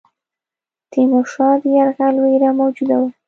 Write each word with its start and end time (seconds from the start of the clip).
د 0.83 0.83
تیمورشاه 0.91 1.55
د 1.61 1.63
یرغل 1.77 2.15
وېره 2.23 2.49
موجوده 2.59 2.95
وه. 3.01 3.09